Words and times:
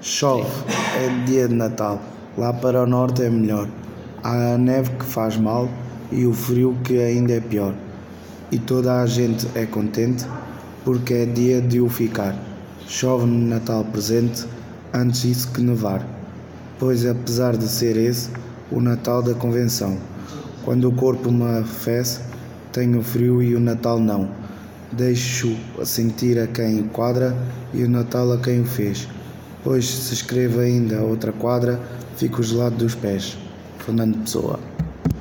Chove, 0.00 0.46
é 0.96 1.24
dia 1.24 1.48
de 1.48 1.54
Natal, 1.54 2.00
lá 2.36 2.52
para 2.52 2.84
o 2.84 2.86
norte 2.86 3.20
é 3.22 3.28
melhor. 3.28 3.68
Há 4.22 4.54
a 4.54 4.58
neve 4.58 4.90
que 4.92 5.04
faz 5.04 5.36
mal 5.36 5.68
e 6.12 6.24
o 6.24 6.32
frio 6.32 6.76
que 6.84 7.00
ainda 7.00 7.32
é 7.32 7.40
pior. 7.40 7.74
E 8.52 8.60
toda 8.60 9.02
a 9.02 9.06
gente 9.06 9.48
é 9.56 9.66
contente 9.66 10.24
porque 10.84 11.14
é 11.14 11.26
dia 11.26 11.60
de 11.60 11.80
o 11.80 11.88
ficar. 11.88 12.36
Chove 12.86 13.26
no 13.26 13.48
Natal 13.48 13.84
presente, 13.86 14.46
antes 14.94 15.24
isso 15.24 15.50
que 15.50 15.60
nevar. 15.60 16.06
Pois 16.78 17.04
apesar 17.04 17.56
de 17.56 17.66
ser 17.66 17.96
esse 17.96 18.30
o 18.70 18.80
Natal 18.80 19.20
da 19.20 19.34
convenção, 19.34 19.98
quando 20.64 20.88
o 20.88 20.92
corpo 20.92 21.32
me 21.32 21.42
arrefece, 21.42 22.20
tenho 22.72 23.02
frio 23.02 23.42
e 23.42 23.56
o 23.56 23.60
Natal 23.60 23.98
não. 23.98 24.28
Deixo 24.92 25.56
sentir 25.84 26.38
a 26.38 26.46
quem 26.46 26.82
o 26.82 26.84
quadra 26.84 27.36
e 27.74 27.82
o 27.82 27.90
Natal 27.90 28.30
a 28.32 28.38
quem 28.38 28.60
o 28.60 28.64
fez. 28.64 29.08
Pois 29.62 29.86
se 29.86 30.14
escrevo 30.14 30.60
ainda 30.60 31.02
outra 31.02 31.32
quadra, 31.32 31.80
fico 32.16 32.42
gelado 32.42 32.76
dos 32.76 32.94
pés. 32.94 33.36
Fernando 33.78 34.18
Pessoa 34.18 34.58